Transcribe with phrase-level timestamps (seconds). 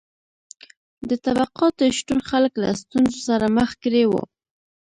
[1.09, 4.23] د طبقاتو شتون خلک له ستونزو سره مخ کړي وو.